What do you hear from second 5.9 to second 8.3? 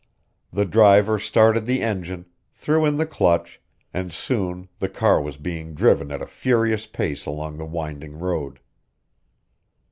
at a furious pace along the winding